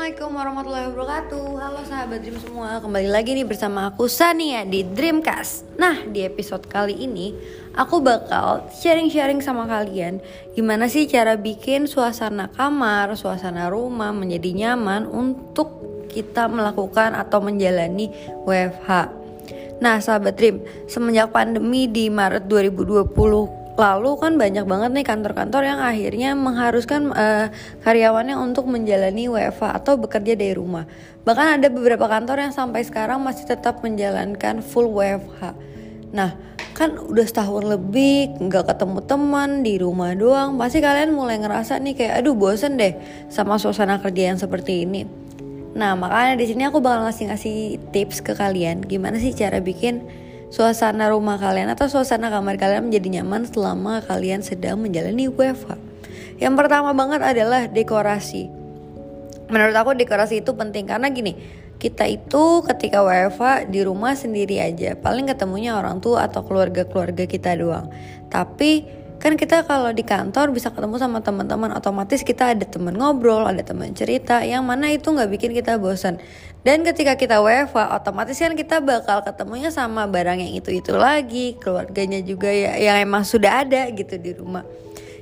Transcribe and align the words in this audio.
Assalamualaikum 0.00 0.32
warahmatullahi 0.32 0.86
wabarakatuh. 0.96 1.44
Halo 1.60 1.80
sahabat 1.84 2.24
Dream 2.24 2.40
semua 2.40 2.80
Kembali 2.80 3.04
lagi 3.12 3.36
nih 3.36 3.44
bersama 3.44 3.92
aku 3.92 4.08
Sania 4.08 4.64
di 4.64 4.80
Dreamcast. 4.80 5.76
Nah 5.76 6.08
di 6.08 6.24
episode 6.24 6.64
kali 6.64 7.04
ini 7.04 7.36
Aku 7.76 8.00
bakal 8.00 8.64
sharing-sharing 8.80 9.44
sama 9.44 9.68
kalian 9.68 10.24
Gimana 10.56 10.88
sih 10.88 11.04
cara 11.04 11.36
bikin 11.36 11.84
suasana 11.84 12.48
kamar, 12.48 13.12
suasana 13.12 13.68
rumah 13.68 14.08
menjadi 14.16 14.72
nyaman 14.72 15.04
Untuk 15.04 15.68
kita 16.08 16.48
melakukan 16.48 17.12
atau 17.12 17.44
menjalani 17.44 18.08
WFH 18.48 18.88
Nah 19.84 20.00
sahabat 20.00 20.32
Dream 20.32 20.64
Semenjak 20.88 21.28
pandemi 21.28 21.84
di 21.84 22.08
Maret 22.08 22.48
2020 22.48 23.59
lalu 23.80 24.20
kan 24.20 24.36
banyak 24.36 24.68
banget 24.68 24.90
nih 24.92 25.06
kantor-kantor 25.08 25.62
yang 25.64 25.80
akhirnya 25.80 26.36
mengharuskan 26.36 27.16
uh, 27.16 27.48
karyawannya 27.80 28.36
untuk 28.36 28.68
menjalani 28.68 29.32
WFH 29.32 29.80
atau 29.80 29.96
bekerja 29.96 30.36
dari 30.36 30.52
rumah. 30.52 30.84
Bahkan 31.24 31.56
ada 31.56 31.72
beberapa 31.72 32.04
kantor 32.04 32.44
yang 32.44 32.52
sampai 32.52 32.84
sekarang 32.84 33.24
masih 33.24 33.48
tetap 33.48 33.80
menjalankan 33.80 34.60
full 34.60 34.92
WFH. 34.92 35.56
Nah, 36.12 36.36
kan 36.76 37.00
udah 37.00 37.24
setahun 37.24 37.64
lebih 37.64 38.36
nggak 38.36 38.68
ketemu 38.68 39.00
teman 39.08 39.50
di 39.64 39.80
rumah 39.80 40.12
doang, 40.12 40.60
pasti 40.60 40.84
kalian 40.84 41.16
mulai 41.16 41.40
ngerasa 41.40 41.80
nih 41.80 41.96
kayak 41.96 42.14
aduh 42.20 42.36
bosen 42.36 42.76
deh 42.76 42.92
sama 43.32 43.56
suasana 43.56 43.96
kerja 43.96 44.34
yang 44.34 44.38
seperti 44.38 44.84
ini. 44.84 45.08
Nah, 45.72 45.96
makanya 45.96 46.36
di 46.36 46.50
sini 46.50 46.68
aku 46.68 46.82
bakal 46.82 47.08
ngasih-ngasih 47.08 47.80
tips 47.94 48.20
ke 48.20 48.36
kalian 48.36 48.84
gimana 48.84 49.16
sih 49.22 49.32
cara 49.32 49.62
bikin 49.62 50.04
suasana 50.50 51.08
rumah 51.08 51.38
kalian 51.38 51.70
atau 51.70 51.86
suasana 51.86 52.28
kamar 52.28 52.58
kalian 52.58 52.90
menjadi 52.90 53.22
nyaman 53.22 53.46
selama 53.46 54.02
kalian 54.02 54.42
sedang 54.42 54.82
menjalani 54.82 55.30
WFH. 55.30 55.78
Yang 56.42 56.54
pertama 56.58 56.90
banget 56.90 57.22
adalah 57.22 57.70
dekorasi. 57.70 58.50
Menurut 59.50 59.74
aku 59.74 59.94
dekorasi 59.94 60.42
itu 60.42 60.50
penting 60.54 60.90
karena 60.90 61.10
gini, 61.10 61.38
kita 61.78 62.04
itu 62.10 62.60
ketika 62.66 63.00
WFH 63.06 63.70
di 63.70 63.80
rumah 63.86 64.18
sendiri 64.18 64.58
aja, 64.58 64.98
paling 64.98 65.30
ketemunya 65.30 65.78
orang 65.78 66.02
tua 66.02 66.26
atau 66.26 66.42
keluarga-keluarga 66.42 67.24
kita 67.30 67.54
doang. 67.54 67.88
Tapi 68.30 69.00
kan 69.20 69.36
kita 69.36 69.68
kalau 69.68 69.92
di 69.92 70.00
kantor 70.00 70.48
bisa 70.48 70.72
ketemu 70.72 70.96
sama 70.96 71.20
teman-teman 71.20 71.76
otomatis 71.76 72.24
kita 72.24 72.56
ada 72.56 72.64
teman 72.64 72.96
ngobrol 72.96 73.44
ada 73.44 73.60
teman 73.60 73.92
cerita 73.92 74.40
yang 74.40 74.64
mana 74.64 74.96
itu 74.96 75.12
nggak 75.12 75.28
bikin 75.28 75.52
kita 75.52 75.76
bosan 75.76 76.16
dan 76.60 76.84
ketika 76.84 77.16
kita 77.16 77.40
WFA 77.40 77.96
otomatis 77.96 78.36
kan 78.36 78.52
kita 78.52 78.84
bakal 78.84 79.24
ketemunya 79.24 79.72
sama 79.72 80.04
barang 80.04 80.44
yang 80.44 80.52
itu 80.52 80.76
itu 80.76 80.92
lagi 80.92 81.56
keluarganya 81.56 82.20
juga 82.20 82.52
ya 82.52 82.76
yang 82.76 83.00
emang 83.00 83.24
sudah 83.24 83.64
ada 83.64 83.88
gitu 83.88 84.20
di 84.20 84.36
rumah. 84.36 84.64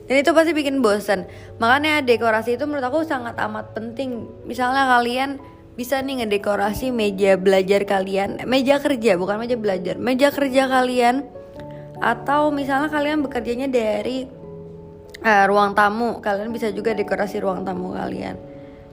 Dan 0.09 0.25
itu 0.25 0.33
pasti 0.35 0.51
bikin 0.57 0.83
bosan 0.83 1.31
makanya 1.63 2.03
dekorasi 2.03 2.59
itu 2.59 2.65
menurut 2.67 2.91
aku 2.91 3.07
sangat 3.07 3.39
amat 3.39 3.71
penting. 3.71 4.27
Misalnya 4.51 4.91
kalian 4.99 5.39
bisa 5.79 6.03
nih 6.03 6.27
ngedekorasi 6.27 6.91
meja 6.91 7.39
belajar 7.39 7.87
kalian 7.87 8.43
meja 8.51 8.83
kerja 8.83 9.15
bukan 9.15 9.39
meja 9.39 9.55
belajar 9.55 9.95
meja 9.95 10.35
kerja 10.35 10.67
kalian. 10.67 11.23
Atau 11.99 12.51
misalnya 12.51 12.91
kalian 12.91 13.23
bekerjanya 13.27 13.71
dari 13.71 14.27
uh, 15.23 15.45
ruang 15.47 15.75
tamu 15.75 16.19
kalian 16.19 16.51
bisa 16.51 16.71
juga 16.75 16.95
dekorasi 16.95 17.43
ruang 17.43 17.63
tamu 17.63 17.95
kalian 17.95 18.48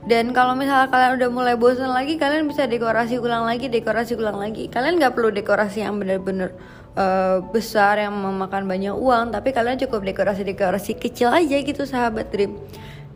dan 0.05 0.37
kalau 0.37 0.53
misalnya 0.53 0.89
kalian 0.93 1.17
udah 1.17 1.29
mulai 1.33 1.55
bosan 1.57 1.89
lagi 1.89 2.21
kalian 2.21 2.45
bisa 2.45 2.69
dekorasi 2.69 3.17
ulang 3.17 3.49
lagi 3.49 3.69
dekorasi 3.69 4.13
ulang 4.13 4.37
lagi 4.37 4.69
kalian 4.69 5.01
nggak 5.01 5.17
perlu 5.17 5.33
dekorasi 5.33 5.81
yang 5.81 5.97
bener-bener 5.97 6.53
uh, 6.93 7.41
besar 7.49 7.97
yang 7.97 8.13
memakan 8.13 8.69
banyak 8.69 8.93
uang 8.93 9.33
tapi 9.33 9.49
kalian 9.49 9.81
cukup 9.81 10.05
dekorasi-dekorasi 10.05 11.01
kecil 11.01 11.33
aja 11.33 11.57
gitu 11.57 11.89
sahabat 11.89 12.29
dream 12.29 12.53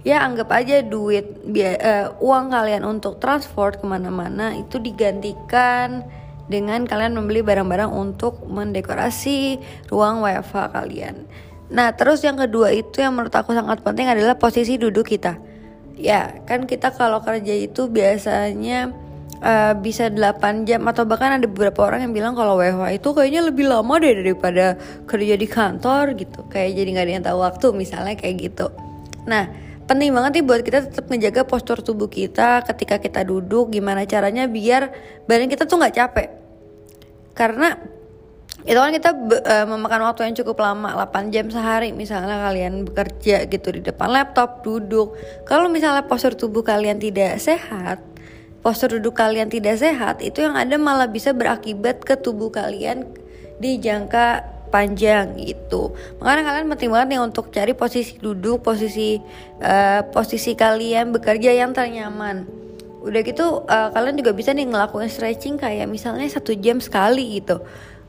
ya 0.02 0.26
anggap 0.26 0.50
aja 0.50 0.82
duit 0.82 1.46
uh, 1.46 2.16
uang 2.18 2.50
kalian 2.50 2.82
untuk 2.88 3.22
transport 3.22 3.78
ke 3.78 3.86
mana-mana 3.86 4.58
itu 4.58 4.82
digantikan 4.82 6.08
dengan 6.50 6.90
kalian 6.90 7.14
membeli 7.14 7.46
barang-barang 7.46 7.94
untuk 7.94 8.42
mendekorasi 8.50 9.62
ruang 9.94 10.26
WFH 10.26 10.74
kalian. 10.74 11.30
Nah, 11.70 11.94
terus 11.94 12.26
yang 12.26 12.42
kedua 12.42 12.74
itu 12.74 13.06
yang 13.06 13.14
menurut 13.14 13.30
aku 13.30 13.54
sangat 13.54 13.86
penting 13.86 14.10
adalah 14.10 14.34
posisi 14.42 14.82
duduk 14.82 15.06
kita. 15.14 15.38
Ya, 16.00 16.40
kan 16.48 16.64
kita 16.64 16.96
kalau 16.96 17.20
kerja 17.20 17.52
itu 17.52 17.92
biasanya 17.92 18.96
uh, 19.44 19.76
bisa 19.76 20.08
8 20.08 20.64
jam 20.64 20.88
atau 20.88 21.04
bahkan 21.04 21.36
ada 21.36 21.44
beberapa 21.44 21.92
orang 21.92 22.08
yang 22.08 22.14
bilang 22.16 22.34
kalau 22.40 22.56
WFH 22.56 23.04
itu 23.04 23.10
kayaknya 23.12 23.42
lebih 23.52 23.68
lama 23.68 23.94
deh 24.00 24.16
daripada 24.16 24.80
kerja 25.04 25.36
di 25.36 25.48
kantor 25.48 26.16
gitu. 26.16 26.48
Kayak 26.48 26.80
jadi 26.80 26.90
nggak 26.96 27.06
ada 27.06 27.14
yang 27.20 27.26
tahu 27.28 27.40
waktu 27.44 27.68
misalnya 27.76 28.16
kayak 28.16 28.36
gitu. 28.48 28.72
Nah, 29.28 29.52
penting 29.92 30.16
banget 30.16 30.40
nih 30.40 30.46
buat 30.48 30.62
kita 30.64 30.88
tetap 30.88 31.06
menjaga 31.12 31.44
postur 31.44 31.84
tubuh 31.84 32.08
kita 32.08 32.64
ketika 32.64 33.02
kita 33.02 33.28
duduk 33.28 33.74
gimana 33.74 34.08
caranya 34.08 34.46
biar 34.46 34.94
badan 35.26 35.50
kita 35.50 35.66
tuh 35.66 35.82
nggak 35.82 35.96
capek 35.98 36.30
karena 37.34 37.74
itu 38.68 38.76
kan 38.76 38.92
kita 38.92 39.12
uh, 39.16 39.66
memakan 39.72 40.12
waktu 40.12 40.28
yang 40.28 40.36
cukup 40.44 40.60
lama 40.60 40.92
8 41.08 41.32
jam 41.32 41.48
sehari 41.48 41.96
misalnya 41.96 42.44
kalian 42.44 42.84
bekerja 42.84 43.48
gitu 43.48 43.72
di 43.72 43.82
depan 43.84 44.12
laptop 44.12 44.68
duduk 44.68 45.16
kalau 45.48 45.72
misalnya 45.72 46.04
postur 46.04 46.36
tubuh 46.36 46.60
kalian 46.60 47.00
tidak 47.00 47.40
sehat 47.40 48.04
postur 48.60 49.00
duduk 49.00 49.16
kalian 49.16 49.48
tidak 49.48 49.80
sehat 49.80 50.20
itu 50.20 50.44
yang 50.44 50.60
ada 50.60 50.76
malah 50.76 51.08
bisa 51.08 51.32
berakibat 51.32 52.04
ke 52.04 52.20
tubuh 52.20 52.52
kalian 52.52 53.08
di 53.60 53.80
jangka 53.80 54.60
panjang 54.70 55.36
gitu. 55.42 55.92
Makanya 56.22 56.44
kalian 56.46 56.68
penting 56.72 56.90
banget 56.94 57.08
nih 57.18 57.22
untuk 57.26 57.50
cari 57.50 57.74
posisi 57.74 58.16
duduk, 58.22 58.62
posisi 58.62 59.18
uh, 59.60 60.02
posisi 60.14 60.54
kalian 60.54 61.10
bekerja 61.12 61.52
yang 61.52 61.74
ternyaman. 61.74 62.46
Udah 63.02 63.22
gitu 63.26 63.66
uh, 63.66 63.90
kalian 63.92 64.16
juga 64.22 64.32
bisa 64.32 64.54
nih 64.54 64.70
ngelakuin 64.70 65.10
stretching 65.10 65.58
kayak 65.58 65.90
misalnya 65.90 66.30
satu 66.30 66.54
jam 66.56 66.78
sekali 66.78 67.42
gitu. 67.42 67.60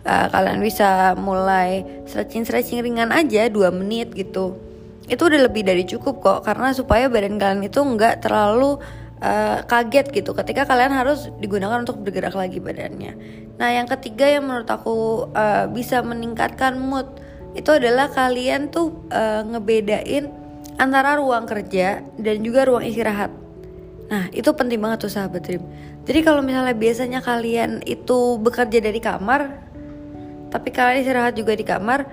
Uh, 0.01 0.33
kalian 0.33 0.65
bisa 0.65 1.13
mulai 1.21 1.85
stretching 2.09 2.49
stretching 2.49 2.81
ringan 2.81 3.13
aja 3.13 3.53
dua 3.53 3.69
menit 3.69 4.17
gitu. 4.17 4.57
Itu 5.05 5.29
udah 5.29 5.45
lebih 5.45 5.61
dari 5.61 5.85
cukup 5.85 6.25
kok 6.25 6.39
karena 6.49 6.73
supaya 6.73 7.13
badan 7.13 7.37
kalian 7.37 7.69
itu 7.69 7.85
nggak 7.85 8.25
terlalu 8.25 8.81
uh, 9.21 9.61
kaget 9.69 10.09
gitu 10.09 10.33
ketika 10.33 10.65
kalian 10.65 10.97
harus 10.97 11.29
digunakan 11.37 11.85
untuk 11.85 12.01
bergerak 12.01 12.33
lagi 12.33 12.59
badannya. 12.59 13.13
Nah, 13.61 13.69
yang 13.77 13.85
ketiga 13.85 14.25
yang 14.25 14.49
menurut 14.49 14.73
aku 14.73 15.29
uh, 15.37 15.69
bisa 15.69 16.01
meningkatkan 16.01 16.81
mood 16.81 17.05
itu 17.53 17.69
adalah 17.69 18.09
kalian 18.09 18.73
tuh 18.73 19.05
uh, 19.13 19.45
ngebedain 19.45 20.33
antara 20.81 21.21
ruang 21.21 21.45
kerja 21.45 22.01
dan 22.17 22.37
juga 22.41 22.65
ruang 22.65 22.89
istirahat. 22.89 23.29
Nah, 24.11 24.33
itu 24.33 24.49
penting 24.57 24.81
banget 24.81 25.07
tuh 25.07 25.13
sahabat 25.13 25.45
Dream. 25.45 25.63
Jadi 26.09 26.21
kalau 26.25 26.41
misalnya 26.43 26.75
biasanya 26.75 27.21
kalian 27.21 27.85
itu 27.87 28.41
bekerja 28.41 28.81
dari 28.83 28.99
kamar, 28.99 29.70
tapi 30.51 30.75
kalian 30.75 31.07
istirahat 31.07 31.39
juga 31.39 31.55
di 31.55 31.65
kamar, 31.65 32.07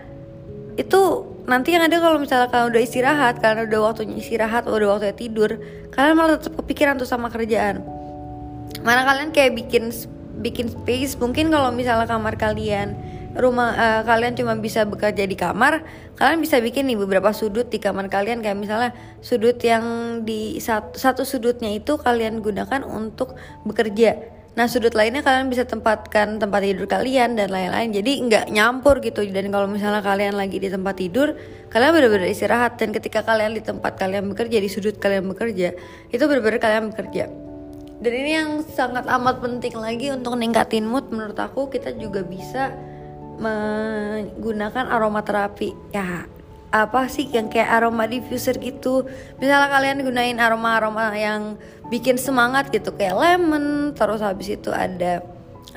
itu 0.77 1.01
nanti 1.49 1.73
yang 1.73 1.89
ada 1.89 1.97
kalau 1.97 2.21
misalnya 2.21 2.53
kalian 2.53 2.69
udah 2.69 2.83
istirahat 2.83 3.35
kalian 3.41 3.65
udah 3.71 3.79
waktunya 3.89 4.15
istirahat 4.19 4.69
udah 4.69 4.99
waktunya 4.99 5.15
tidur 5.15 5.57
kalian 5.95 6.13
malah 6.13 6.37
tetap 6.37 6.53
kepikiran 6.61 7.01
tuh 7.01 7.09
sama 7.09 7.33
kerjaan. 7.33 7.81
Mana 8.85 9.07
kalian 9.07 9.33
kayak 9.33 9.57
bikin 9.57 9.89
bikin 10.37 10.69
space 10.69 11.17
mungkin 11.17 11.49
kalau 11.49 11.73
misalnya 11.73 12.05
kamar 12.05 12.37
kalian 12.37 12.93
rumah 13.37 13.73
uh, 13.73 14.01
kalian 14.05 14.33
cuma 14.37 14.53
bisa 14.57 14.85
bekerja 14.85 15.25
di 15.25 15.37
kamar 15.37 15.85
kalian 16.17 16.41
bisa 16.41 16.57
bikin 16.61 16.89
nih 16.89 16.97
beberapa 16.97 17.29
sudut 17.33 17.69
di 17.69 17.77
kamar 17.81 18.09
kalian 18.09 18.41
kayak 18.41 18.57
misalnya 18.57 18.91
sudut 19.21 19.57
yang 19.61 19.85
di 20.25 20.57
satu, 20.57 20.97
satu 20.97 21.21
sudutnya 21.25 21.69
itu 21.73 21.97
kalian 22.01 22.41
gunakan 22.41 22.81
untuk 22.85 23.37
bekerja 23.65 24.36
Nah 24.57 24.65
sudut 24.65 24.97
lainnya 24.97 25.21
kalian 25.21 25.53
bisa 25.53 25.69
tempatkan 25.69 26.41
tempat 26.41 26.65
tidur 26.65 26.89
kalian 26.89 27.37
dan 27.37 27.53
lain-lain. 27.53 27.93
Jadi 27.93 28.25
nggak 28.25 28.45
nyampur 28.49 28.97
gitu. 29.05 29.21
Dan 29.29 29.53
kalau 29.53 29.69
misalnya 29.69 30.01
kalian 30.01 30.33
lagi 30.33 30.57
di 30.57 30.65
tempat 30.65 30.97
tidur, 30.97 31.37
kalian 31.69 31.93
benar-benar 31.93 32.25
istirahat. 32.25 32.81
Dan 32.81 32.89
ketika 32.89 33.21
kalian 33.21 33.53
di 33.53 33.61
tempat 33.61 34.01
kalian 34.01 34.33
bekerja, 34.33 34.57
di 34.57 34.65
sudut 34.65 34.97
kalian 34.97 35.29
bekerja, 35.29 35.77
itu 36.09 36.23
benar-benar 36.25 36.57
kalian 36.57 36.89
bekerja. 36.89 37.29
Dan 38.01 38.13
ini 38.17 38.31
yang 38.33 38.49
sangat 38.65 39.05
amat 39.05 39.45
penting 39.45 39.77
lagi 39.77 40.09
untuk 40.09 40.33
ningkatin 40.33 40.89
mood 40.89 41.05
menurut 41.13 41.37
aku 41.37 41.69
kita 41.69 41.93
juga 41.93 42.25
bisa 42.25 42.73
menggunakan 43.37 44.89
aromaterapi. 44.89 45.93
Ya 45.93 46.25
apa 46.67 47.07
sih 47.07 47.31
yang 47.31 47.47
kayak 47.47 47.79
aroma 47.79 48.11
diffuser 48.11 48.59
gitu 48.59 49.07
misalnya 49.39 49.71
kalian 49.71 50.03
gunain 50.03 50.35
aroma 50.35 50.75
aroma 50.75 51.15
yang 51.15 51.55
bikin 51.87 52.19
semangat 52.19 52.67
gitu 52.69 52.91
kayak 52.95 53.15
lemon 53.15 53.95
terus 53.95 54.19
habis 54.19 54.51
itu 54.51 54.69
ada 54.71 55.23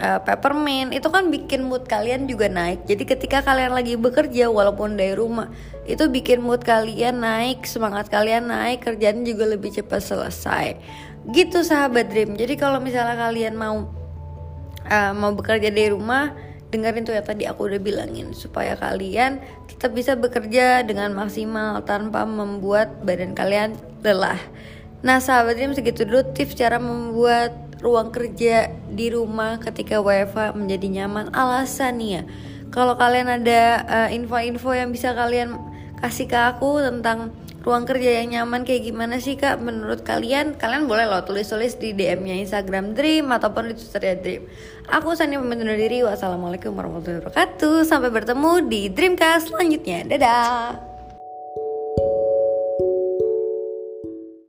uh, 0.01 0.21
peppermint 0.23 0.91
itu 0.91 1.07
kan 1.13 1.29
bikin 1.29 1.67
mood 1.69 1.87
kalian 1.87 2.27
juga 2.27 2.49
naik. 2.49 2.89
Jadi 2.89 3.05
ketika 3.07 3.45
kalian 3.45 3.77
lagi 3.77 3.95
bekerja 3.95 4.49
walaupun 4.49 4.97
dari 4.97 5.15
rumah 5.15 5.53
itu 5.85 6.07
bikin 6.09 6.41
mood 6.43 6.63
kalian 6.63 7.23
naik 7.23 7.69
semangat 7.69 8.09
kalian 8.09 8.49
naik 8.51 8.83
kerjaan 8.83 9.23
juga 9.23 9.47
lebih 9.47 9.71
cepat 9.71 10.01
selesai. 10.03 10.67
Gitu 11.31 11.63
sahabat 11.63 12.11
dream. 12.11 12.35
Jadi 12.35 12.57
kalau 12.57 12.81
misalnya 12.81 13.19
kalian 13.19 13.55
mau 13.55 13.87
uh, 14.89 15.13
mau 15.13 15.31
bekerja 15.37 15.69
dari 15.69 15.93
rumah 15.93 16.33
dengerin 16.71 17.03
tuh 17.03 17.15
ya 17.19 17.23
tadi 17.27 17.51
aku 17.51 17.67
udah 17.67 17.83
bilangin 17.83 18.31
supaya 18.31 18.79
kalian 18.79 19.43
tetap 19.67 19.91
bisa 19.91 20.15
bekerja 20.15 20.87
dengan 20.87 21.11
maksimal 21.19 21.83
tanpa 21.83 22.23
membuat 22.23 23.03
badan 23.03 23.35
kalian 23.35 23.75
lelah. 24.07 24.39
Nah 25.01 25.17
sahabat 25.17 25.57
Dream 25.57 25.73
segitu 25.73 26.05
dulu 26.05 26.21
tips 26.37 26.57
cara 26.57 26.77
membuat 26.77 27.57
ruang 27.81 28.13
kerja 28.13 28.69
di 28.93 29.09
rumah 29.09 29.57
ketika 29.57 30.05
WFH 30.05 30.53
menjadi 30.53 31.01
nyaman. 31.01 31.33
Alasannya 31.33 32.29
kalau 32.69 32.95
kalian 33.01 33.41
ada 33.41 33.63
info 34.13 34.37
info-info 34.37 34.77
yang 34.77 34.93
bisa 34.93 35.17
kalian 35.17 35.57
kasih 36.05 36.29
ke 36.29 36.37
aku 36.37 36.85
tentang 36.85 37.33
ruang 37.61 37.85
kerja 37.85 38.25
yang 38.25 38.29
nyaman 38.41 38.65
kayak 38.65 38.89
gimana 38.89 39.21
sih 39.21 39.37
kak? 39.37 39.61
Menurut 39.61 40.05
kalian 40.05 40.57
kalian 40.57 40.85
boleh 40.89 41.09
loh 41.09 41.25
tulis-tulis 41.25 41.77
di 41.77 41.97
DM-nya 41.97 42.41
Instagram 42.41 42.93
Dream 42.93 43.29
ataupun 43.33 43.73
di 43.73 43.75
Twitter 43.77 44.03
ya 44.05 44.17
Dream. 44.17 44.43
Aku 44.89 45.13
Sani 45.17 45.37
pamit 45.37 45.61
undur 45.61 45.77
diri. 45.77 46.01
Wassalamualaikum 46.05 46.77
warahmatullahi 46.77 47.25
wabarakatuh. 47.25 47.89
Sampai 47.89 48.13
bertemu 48.13 48.65
di 48.69 48.93
Dreamcast 48.93 49.53
selanjutnya. 49.53 50.09
Dadah 50.09 50.90